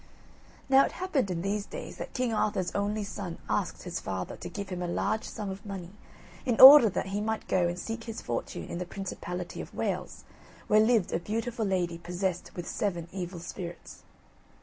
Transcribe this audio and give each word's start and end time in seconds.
Now, 0.67 0.83
it 0.83 0.93
happened 0.93 1.29
in 1.29 1.43
these 1.43 1.67
days 1.67 1.97
that 1.97 2.15
King 2.15 2.33
Arthur's 2.33 2.71
only 2.73 3.03
son 3.03 3.37
asked 3.47 3.83
his 3.83 3.99
father 3.99 4.35
to 4.35 4.49
give 4.49 4.69
him 4.69 4.81
a 4.81 4.87
large 4.87 5.23
sum 5.23 5.51
of 5.51 5.63
money, 5.63 5.91
in 6.43 6.59
order 6.59 6.89
that 6.89 7.09
he 7.09 7.21
might 7.21 7.47
go 7.47 7.67
and 7.67 7.77
seek 7.77 8.05
his 8.05 8.19
fortune 8.19 8.65
in 8.67 8.79
the 8.79 8.85
principality 8.87 9.61
of 9.61 9.75
Wales, 9.75 10.23
where 10.67 10.79
lived 10.79 11.13
a 11.13 11.19
beautiful 11.19 11.65
lady 11.67 11.99
possessed 11.99 12.55
with 12.55 12.67
seven 12.67 13.09
evil 13.11 13.39
spirits. 13.39 14.01